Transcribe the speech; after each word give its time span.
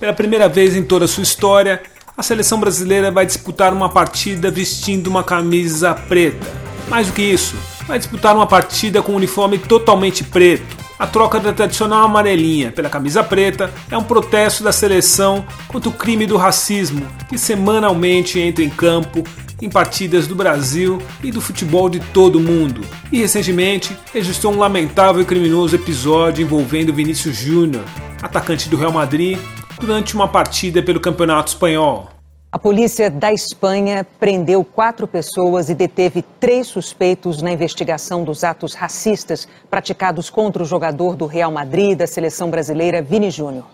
Pela 0.00 0.14
primeira 0.14 0.48
vez 0.48 0.74
em 0.74 0.82
toda 0.82 1.04
a 1.04 1.08
sua 1.08 1.22
história, 1.22 1.82
a 2.16 2.22
seleção 2.22 2.58
brasileira 2.58 3.10
vai 3.10 3.26
disputar 3.26 3.70
uma 3.70 3.90
partida 3.90 4.50
vestindo 4.50 5.08
uma 5.08 5.22
camisa 5.22 5.92
preta. 5.92 6.46
Mais 6.88 7.08
do 7.08 7.12
que 7.12 7.20
isso, 7.20 7.54
vai 7.86 7.98
disputar 7.98 8.34
uma 8.34 8.46
partida 8.46 9.02
com 9.02 9.12
um 9.12 9.16
uniforme 9.16 9.58
totalmente 9.58 10.24
preto. 10.24 10.74
A 10.98 11.06
troca 11.06 11.38
da 11.38 11.52
tradicional 11.52 12.02
amarelinha 12.02 12.72
pela 12.72 12.88
camisa 12.88 13.22
preta 13.22 13.70
é 13.90 13.98
um 13.98 14.02
protesto 14.02 14.64
da 14.64 14.72
seleção 14.72 15.44
contra 15.68 15.90
o 15.90 15.92
crime 15.92 16.24
do 16.24 16.38
racismo 16.38 17.06
que 17.28 17.36
semanalmente 17.36 18.40
entra 18.40 18.64
em 18.64 18.70
campo 18.70 19.22
em 19.60 19.68
partidas 19.68 20.26
do 20.26 20.34
Brasil 20.34 20.98
e 21.22 21.30
do 21.30 21.42
futebol 21.42 21.90
de 21.90 22.00
todo 22.00 22.36
o 22.36 22.40
mundo. 22.40 22.80
E 23.12 23.18
recentemente 23.18 23.94
registrou 24.14 24.54
um 24.54 24.58
lamentável 24.58 25.20
e 25.20 25.26
criminoso 25.26 25.76
episódio 25.76 26.42
envolvendo 26.42 26.90
Vinícius 26.90 27.36
Júnior, 27.36 27.84
atacante 28.22 28.66
do 28.70 28.78
Real 28.78 28.92
Madrid, 28.92 29.38
durante 29.80 30.14
uma 30.14 30.28
partida 30.28 30.82
pelo 30.82 31.00
Campeonato 31.00 31.52
Espanhol. 31.52 32.10
A 32.52 32.58
polícia 32.58 33.10
da 33.10 33.32
Espanha 33.32 34.06
prendeu 34.18 34.62
quatro 34.62 35.06
pessoas 35.06 35.70
e 35.70 35.74
deteve 35.74 36.22
três 36.38 36.66
suspeitos 36.66 37.40
na 37.40 37.50
investigação 37.50 38.22
dos 38.22 38.44
atos 38.44 38.74
racistas 38.74 39.48
praticados 39.70 40.28
contra 40.28 40.62
o 40.62 40.66
jogador 40.66 41.16
do 41.16 41.26
Real 41.26 41.50
Madrid 41.50 41.96
da 41.96 42.06
seleção 42.06 42.50
brasileira, 42.50 43.00
Vini 43.00 43.30
Júnior. 43.30 43.64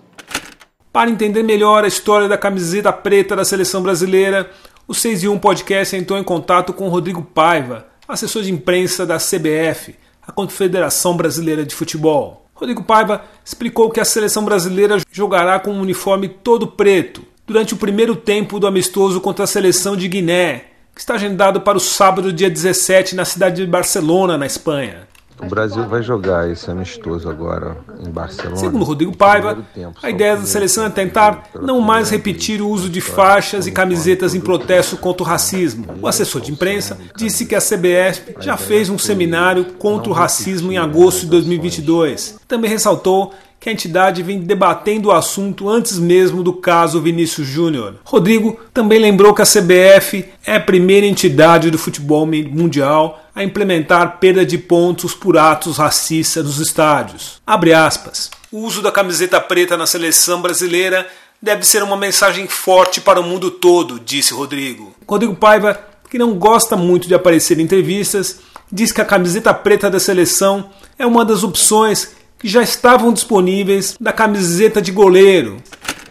Para 0.92 1.10
entender 1.10 1.42
melhor 1.42 1.84
a 1.84 1.88
história 1.88 2.28
da 2.28 2.38
camiseta 2.38 2.92
preta 2.92 3.34
da 3.34 3.44
seleção 3.44 3.82
brasileira, 3.82 4.48
o 4.86 4.94
6 4.94 5.24
e 5.24 5.28
1 5.28 5.38
Podcast 5.38 5.96
entrou 5.96 6.18
em 6.18 6.24
contato 6.24 6.72
com 6.72 6.88
Rodrigo 6.88 7.22
Paiva, 7.22 7.86
assessor 8.06 8.42
de 8.42 8.52
imprensa 8.52 9.04
da 9.04 9.16
CBF, 9.16 9.96
a 10.24 10.30
Confederação 10.30 11.16
Brasileira 11.16 11.64
de 11.64 11.74
Futebol. 11.74 12.45
Rodrigo 12.56 12.82
Paiva 12.82 13.22
explicou 13.44 13.90
que 13.90 14.00
a 14.00 14.04
seleção 14.04 14.42
brasileira 14.42 14.96
jogará 15.12 15.60
com 15.60 15.72
um 15.72 15.80
uniforme 15.80 16.26
todo 16.26 16.66
preto 16.66 17.22
durante 17.46 17.74
o 17.74 17.76
primeiro 17.76 18.16
tempo 18.16 18.58
do 18.58 18.66
amistoso 18.66 19.20
contra 19.20 19.44
a 19.44 19.46
seleção 19.46 19.94
de 19.94 20.08
Guiné, 20.08 20.64
que 20.94 21.00
está 21.00 21.14
agendado 21.14 21.60
para 21.60 21.76
o 21.76 21.80
sábado, 21.80 22.32
dia 22.32 22.48
17, 22.48 23.14
na 23.14 23.26
cidade 23.26 23.62
de 23.62 23.70
Barcelona, 23.70 24.38
na 24.38 24.46
Espanha. 24.46 25.06
O 25.40 25.46
Brasil 25.46 25.86
vai 25.86 26.02
jogar 26.02 26.50
esse 26.50 26.70
amistoso 26.70 27.28
agora 27.28 27.76
em 28.00 28.10
Barcelona. 28.10 28.56
Segundo 28.56 28.84
Rodrigo 28.84 29.14
Paiva, 29.14 29.58
a 30.02 30.10
ideia 30.10 30.36
da 30.36 30.44
seleção 30.44 30.86
é 30.86 30.90
tentar 30.90 31.50
não 31.60 31.80
mais 31.80 32.10
repetir 32.10 32.62
o 32.62 32.68
uso 32.68 32.88
de 32.88 33.00
faixas 33.00 33.66
e 33.66 33.72
camisetas 33.72 34.34
em 34.34 34.40
protesto 34.40 34.96
contra 34.96 35.22
o 35.22 35.26
racismo. 35.26 35.86
O 36.00 36.06
assessor 36.06 36.40
de 36.40 36.52
imprensa 36.52 36.98
disse 37.14 37.44
que 37.44 37.54
a 37.54 37.60
CBF 37.60 38.36
já 38.40 38.56
fez 38.56 38.88
um 38.88 38.98
seminário 38.98 39.74
contra 39.74 40.10
o 40.10 40.14
racismo 40.14 40.72
em 40.72 40.78
agosto 40.78 41.20
de 41.22 41.26
2022. 41.26 42.40
Também 42.48 42.70
ressaltou 42.70 43.32
que 43.58 43.70
a 43.70 43.72
entidade 43.72 44.22
vem 44.22 44.40
debatendo 44.40 45.08
o 45.08 45.12
assunto 45.12 45.68
antes 45.68 45.98
mesmo 45.98 46.42
do 46.42 46.52
caso 46.52 47.00
Vinícius 47.00 47.46
Júnior. 47.46 47.96
Rodrigo 48.04 48.58
também 48.72 48.98
lembrou 48.98 49.34
que 49.34 49.42
a 49.42 49.46
CBF 49.46 50.24
é 50.46 50.56
a 50.56 50.60
primeira 50.60 51.06
entidade 51.06 51.70
do 51.70 51.78
futebol 51.78 52.26
mundial 52.26 53.25
a 53.36 53.44
implementar 53.44 54.18
perda 54.18 54.46
de 54.46 54.56
pontos 54.56 55.14
por 55.14 55.36
atos 55.36 55.76
racistas 55.76 56.42
nos 56.42 56.58
estádios. 56.58 57.42
Abre 57.46 57.74
aspas. 57.74 58.30
O 58.50 58.60
uso 58.60 58.80
da 58.80 58.90
camiseta 58.90 59.38
preta 59.38 59.76
na 59.76 59.86
seleção 59.86 60.40
brasileira 60.40 61.06
deve 61.40 61.62
ser 61.66 61.82
uma 61.82 61.98
mensagem 61.98 62.48
forte 62.48 62.98
para 62.98 63.20
o 63.20 63.22
mundo 63.22 63.50
todo, 63.50 64.00
disse 64.00 64.32
Rodrigo. 64.32 64.96
Rodrigo 65.06 65.36
Paiva, 65.36 65.78
que 66.08 66.16
não 66.16 66.32
gosta 66.32 66.78
muito 66.78 67.06
de 67.06 67.14
aparecer 67.14 67.60
em 67.60 67.64
entrevistas, 67.64 68.38
diz 68.72 68.90
que 68.90 69.02
a 69.02 69.04
camiseta 69.04 69.52
preta 69.52 69.90
da 69.90 70.00
seleção 70.00 70.70
é 70.98 71.04
uma 71.04 71.22
das 71.22 71.44
opções 71.44 72.16
que 72.38 72.48
já 72.48 72.62
estavam 72.62 73.12
disponíveis 73.12 73.96
da 74.00 74.14
camiseta 74.14 74.80
de 74.80 74.92
goleiro. 74.92 75.58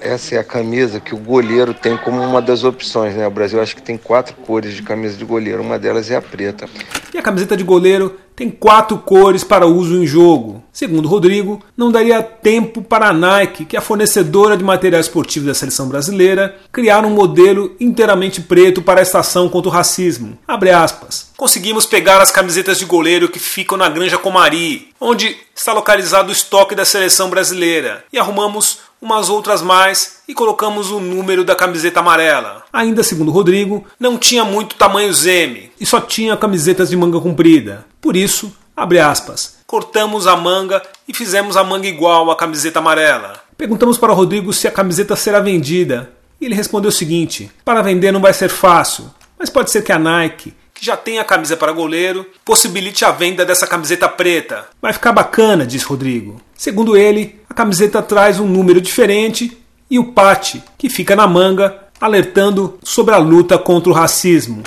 Essa 0.05 0.35
é 0.35 0.37
a 0.37 0.43
camisa 0.43 0.99
que 0.99 1.15
o 1.15 1.17
goleiro 1.17 1.73
tem 1.73 1.97
como 1.97 2.21
uma 2.21 2.39
das 2.39 2.63
opções, 2.63 3.15
né? 3.15 3.25
O 3.25 3.31
Brasil 3.31 3.59
acho 3.59 3.75
que 3.75 3.81
tem 3.81 3.97
quatro 3.97 4.35
cores 4.35 4.75
de 4.75 4.83
camisa 4.83 5.17
de 5.17 5.25
goleiro, 5.25 5.63
uma 5.63 5.79
delas 5.79 6.11
é 6.11 6.15
a 6.15 6.21
preta. 6.21 6.69
E 7.11 7.17
a 7.17 7.23
camiseta 7.23 7.57
de 7.57 7.63
goleiro 7.63 8.15
tem 8.35 8.49
quatro 8.49 8.97
cores 8.99 9.43
para 9.43 9.65
uso 9.65 9.95
em 9.95 10.05
jogo. 10.05 10.63
Segundo 10.71 11.07
Rodrigo, 11.07 11.63
não 11.75 11.89
daria 11.89 12.21
tempo 12.21 12.81
para 12.81 13.07
a 13.07 13.13
Nike, 13.13 13.65
que 13.65 13.75
é 13.75 13.79
a 13.79 13.81
fornecedora 13.81 14.57
de 14.57 14.63
material 14.63 14.99
esportivo 14.99 15.47
da 15.47 15.53
seleção 15.53 15.87
brasileira, 15.87 16.55
criar 16.71 17.05
um 17.05 17.09
modelo 17.09 17.75
inteiramente 17.79 18.41
preto 18.41 18.81
para 18.81 18.99
a 18.99 19.03
estação 19.03 19.47
contra 19.47 19.69
o 19.69 19.73
racismo. 19.73 20.37
Abre 20.47 20.69
aspas. 20.69 21.31
Conseguimos 21.37 21.85
pegar 21.85 22.21
as 22.21 22.31
camisetas 22.31 22.77
de 22.77 22.85
goleiro 22.85 23.29
que 23.29 23.39
ficam 23.39 23.77
na 23.77 23.89
Granja 23.89 24.17
Comari, 24.17 24.89
onde 24.99 25.35
está 25.55 25.71
localizado 25.71 26.29
o 26.29 26.33
estoque 26.33 26.75
da 26.75 26.83
seleção 26.83 27.29
brasileira, 27.29 28.03
e 28.11 28.19
arrumamos 28.19 28.79
umas 29.05 29.29
outras 29.29 29.61
mais 29.61 30.17
e 30.27 30.33
colocamos 30.33 30.89
o 30.89 30.99
número 30.99 31.43
da 31.43 31.55
camiseta 31.55 31.99
amarela. 31.99 32.63
Ainda 32.73 33.03
segundo 33.03 33.31
Rodrigo, 33.31 33.85
não 33.99 34.17
tinha 34.17 34.43
muito 34.43 34.75
tamanho 34.75 35.13
M 35.25 35.71
e 35.79 35.85
só 35.85 36.01
tinha 36.01 36.35
camisetas 36.35 36.89
de 36.89 36.97
manga 36.97 37.19
comprida. 37.19 37.85
Por 38.01 38.15
isso, 38.15 38.51
abre 38.75 38.99
aspas, 38.99 39.57
cortamos 39.67 40.25
a 40.25 40.35
manga 40.35 40.81
e 41.07 41.13
fizemos 41.13 41.55
a 41.55 41.63
manga 41.63 41.87
igual 41.87 42.31
à 42.31 42.35
camiseta 42.35 42.79
amarela. 42.79 43.39
Perguntamos 43.55 43.99
para 43.99 44.11
Rodrigo 44.11 44.51
se 44.51 44.67
a 44.67 44.71
camiseta 44.71 45.15
será 45.15 45.39
vendida 45.39 46.11
e 46.41 46.45
ele 46.45 46.55
respondeu 46.55 46.89
o 46.89 46.91
seguinte: 46.91 47.51
para 47.63 47.83
vender 47.83 48.11
não 48.11 48.19
vai 48.19 48.33
ser 48.33 48.49
fácil, 48.49 49.05
mas 49.37 49.51
pode 49.51 49.69
ser 49.69 49.83
que 49.83 49.91
a 49.91 49.99
Nike 49.99 50.51
que 50.75 50.85
já 50.85 50.97
tem 50.97 51.17
a 51.19 51.23
camisa 51.23 51.55
para 51.55 51.71
goleiro, 51.71 52.27
possibilite 52.43 53.05
a 53.05 53.11
venda 53.11 53.45
dessa 53.45 53.65
camiseta 53.65 54.09
preta. 54.09 54.65
Vai 54.81 54.91
ficar 54.91 55.13
bacana, 55.13 55.65
diz 55.65 55.83
Rodrigo. 55.83 56.39
Segundo 56.53 56.97
ele, 56.97 57.39
a 57.49 57.53
camiseta 57.53 58.01
traz 58.01 58.39
um 58.39 58.47
número 58.47 58.81
diferente 58.81 59.57
e 59.89 59.97
o 59.97 60.11
pate, 60.11 60.61
que 60.77 60.89
fica 60.89 61.15
na 61.15 61.25
manga, 61.25 61.79
alertando 61.99 62.77
sobre 62.83 63.15
a 63.15 63.17
luta 63.17 63.57
contra 63.57 63.89
o 63.89 63.95
racismo. 63.95 64.63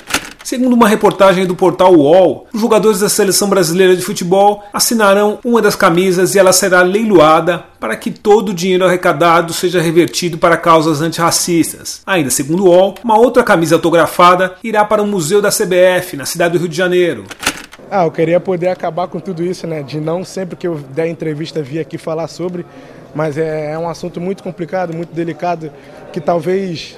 Segundo 0.49 0.73
uma 0.73 0.89
reportagem 0.89 1.45
do 1.45 1.55
portal 1.55 1.95
UOL, 1.95 2.47
os 2.55 2.59
jogadores 2.63 3.01
da 3.01 3.11
seleção 3.11 3.51
brasileira 3.51 3.95
de 3.95 4.01
futebol 4.01 4.65
assinarão 4.73 5.39
uma 5.45 5.61
das 5.61 5.77
camisas 5.77 6.35
e 6.35 6.39
ela 6.39 6.55
será 6.55 6.81
leiloada 6.81 7.65
para 7.79 7.95
que 7.95 8.11
todo 8.11 8.49
o 8.49 8.55
dinheiro 8.55 8.87
arrecadado 8.87 9.53
seja 9.53 9.79
revertido 9.79 10.39
para 10.39 10.57
causas 10.57 11.03
antirracistas. 11.03 12.01
Ainda 12.07 12.31
segundo 12.31 12.65
o 12.65 12.71
UOL, 12.71 12.95
uma 13.05 13.19
outra 13.19 13.45
camisa 13.45 13.75
autografada 13.75 14.55
irá 14.65 14.87
para 14.87 15.03
o 15.03 15.07
Museu 15.07 15.43
da 15.43 15.51
CBF, 15.51 16.17
na 16.17 16.25
cidade 16.25 16.55
do 16.55 16.61
Rio 16.61 16.69
de 16.71 16.77
Janeiro. 16.79 17.25
Ah, 17.91 18.05
eu 18.05 18.11
queria 18.11 18.41
poder 18.41 18.69
acabar 18.69 19.07
com 19.07 19.21
tudo 19.21 19.45
isso, 19.45 19.67
né? 19.67 19.83
De 19.83 20.01
não 20.01 20.25
sempre 20.25 20.57
que 20.57 20.67
eu 20.67 20.77
der 20.77 21.09
entrevista 21.09 21.61
vir 21.61 21.81
aqui 21.81 21.99
falar 21.99 22.27
sobre, 22.27 22.65
mas 23.15 23.37
é, 23.37 23.73
é 23.73 23.79
um 23.79 23.87
assunto 23.87 24.19
muito 24.19 24.43
complicado, 24.43 24.97
muito 24.97 25.13
delicado, 25.13 25.71
que 26.11 26.23
talvez 26.23 26.97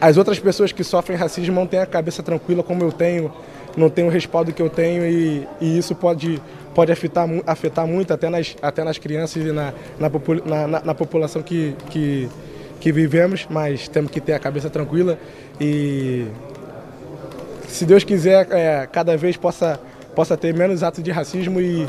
as 0.00 0.16
outras 0.16 0.38
pessoas 0.38 0.72
que 0.72 0.84
sofrem 0.84 1.18
racismo 1.18 1.54
não 1.54 1.66
têm 1.66 1.80
a 1.80 1.86
cabeça 1.86 2.22
tranquila 2.22 2.62
como 2.62 2.82
eu 2.82 2.92
tenho, 2.92 3.32
não 3.76 3.90
têm 3.90 4.06
o 4.06 4.08
respaldo 4.08 4.52
que 4.52 4.62
eu 4.62 4.70
tenho 4.70 5.04
e, 5.06 5.46
e 5.60 5.78
isso 5.78 5.94
pode, 5.94 6.40
pode 6.74 6.92
afetar, 6.92 7.28
afetar 7.46 7.86
muito 7.86 8.12
até 8.12 8.28
nas, 8.28 8.56
até 8.60 8.82
nas 8.84 8.98
crianças 8.98 9.44
e 9.44 9.52
na, 9.52 9.72
na, 9.98 10.66
na, 10.66 10.80
na 10.80 10.94
população 10.94 11.42
que, 11.42 11.74
que, 11.90 12.28
que 12.80 12.92
vivemos, 12.92 13.46
mas 13.50 13.88
temos 13.88 14.10
que 14.10 14.20
ter 14.20 14.32
a 14.32 14.38
cabeça 14.38 14.70
tranquila 14.70 15.18
e 15.60 16.26
se 17.68 17.84
Deus 17.84 18.04
quiser, 18.04 18.46
é, 18.50 18.86
cada 18.90 19.16
vez 19.16 19.36
possa, 19.36 19.78
possa 20.14 20.36
ter 20.36 20.54
menos 20.54 20.82
atos 20.82 21.02
de 21.02 21.10
racismo 21.10 21.60
e, 21.60 21.86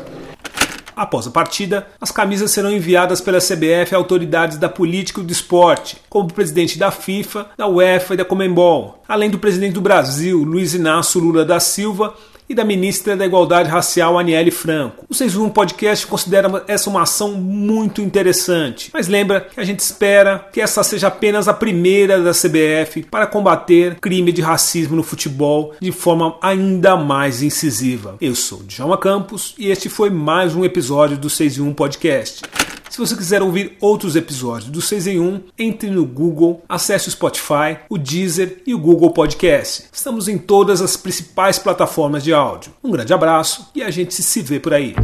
Após 0.98 1.28
a 1.28 1.30
partida, 1.30 1.86
as 2.00 2.10
camisas 2.10 2.50
serão 2.50 2.72
enviadas 2.72 3.20
pela 3.20 3.38
CBF 3.38 3.94
a 3.94 3.98
autoridades 3.98 4.58
da 4.58 4.68
política 4.68 5.20
e 5.20 5.24
do 5.24 5.30
esporte, 5.30 5.96
como 6.08 6.28
o 6.28 6.32
presidente 6.32 6.76
da 6.76 6.90
FIFA, 6.90 7.46
da 7.56 7.68
UEFA 7.68 8.14
e 8.14 8.16
da 8.16 8.24
Comembol, 8.24 9.00
além 9.06 9.30
do 9.30 9.38
presidente 9.38 9.74
do 9.74 9.80
Brasil, 9.80 10.42
Luiz 10.42 10.74
Inácio 10.74 11.20
Lula 11.20 11.44
da 11.44 11.60
Silva, 11.60 12.14
e 12.48 12.54
da 12.54 12.64
ministra 12.64 13.16
da 13.16 13.26
Igualdade 13.26 13.68
Racial, 13.68 14.18
Aniele 14.18 14.50
Franco. 14.50 15.04
O 15.08 15.14
61 15.14 15.50
Podcast 15.50 16.06
considera 16.06 16.64
essa 16.66 16.88
uma 16.88 17.02
ação 17.02 17.32
muito 17.32 18.00
interessante, 18.00 18.90
mas 18.92 19.08
lembra 19.08 19.40
que 19.40 19.60
a 19.60 19.64
gente 19.64 19.80
espera 19.80 20.46
que 20.52 20.60
essa 20.60 20.82
seja 20.82 21.08
apenas 21.08 21.48
a 21.48 21.54
primeira 21.54 22.20
da 22.20 22.32
CBF 22.32 23.02
para 23.10 23.26
combater 23.26 23.96
crime 24.00 24.32
de 24.32 24.40
racismo 24.40 24.96
no 24.96 25.02
futebol 25.02 25.74
de 25.80 25.92
forma 25.92 26.36
ainda 26.40 26.96
mais 26.96 27.42
incisiva. 27.42 28.16
Eu 28.20 28.34
sou 28.34 28.62
Djalma 28.62 28.96
Campos 28.96 29.54
e 29.58 29.70
este 29.70 29.88
foi 29.88 30.10
mais 30.10 30.54
um 30.54 30.64
episódio 30.64 31.18
do 31.18 31.28
61 31.28 31.74
Podcast. 31.74 32.42
Se 32.88 32.98
você 32.98 33.14
quiser 33.14 33.42
ouvir 33.42 33.76
outros 33.80 34.16
episódios 34.16 34.70
do 34.70 34.80
6 34.80 35.06
em 35.06 35.20
1, 35.20 35.42
entre 35.58 35.90
no 35.90 36.06
Google, 36.06 36.62
acesse 36.68 37.08
o 37.08 37.10
Spotify, 37.10 37.78
o 37.88 37.98
Deezer 37.98 38.62
e 38.66 38.74
o 38.74 38.78
Google 38.78 39.10
Podcast. 39.12 39.84
Estamos 39.92 40.26
em 40.26 40.38
todas 40.38 40.80
as 40.80 40.96
principais 40.96 41.58
plataformas 41.58 42.24
de 42.24 42.32
áudio. 42.32 42.72
Um 42.82 42.90
grande 42.90 43.12
abraço 43.12 43.70
e 43.74 43.82
a 43.82 43.90
gente 43.90 44.14
se 44.14 44.42
vê 44.42 44.58
por 44.58 44.72
aí. 44.72 44.94